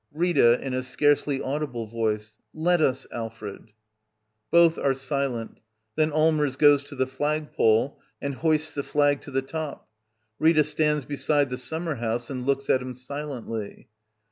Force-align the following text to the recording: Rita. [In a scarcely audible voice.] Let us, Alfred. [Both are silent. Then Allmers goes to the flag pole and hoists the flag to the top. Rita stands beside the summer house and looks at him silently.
Rita. 0.11 0.59
[In 0.59 0.73
a 0.73 0.81
scarcely 0.81 1.43
audible 1.43 1.85
voice.] 1.85 2.35
Let 2.55 2.81
us, 2.81 3.05
Alfred. 3.11 3.71
[Both 4.49 4.79
are 4.79 4.95
silent. 4.95 5.59
Then 5.95 6.11
Allmers 6.11 6.55
goes 6.55 6.83
to 6.85 6.95
the 6.95 7.05
flag 7.05 7.53
pole 7.53 7.99
and 8.19 8.33
hoists 8.33 8.73
the 8.73 8.81
flag 8.81 9.21
to 9.21 9.29
the 9.29 9.43
top. 9.43 9.87
Rita 10.39 10.63
stands 10.63 11.05
beside 11.05 11.51
the 11.51 11.57
summer 11.59 11.93
house 11.97 12.31
and 12.31 12.47
looks 12.47 12.67
at 12.67 12.81
him 12.81 12.95
silently. 12.95 13.89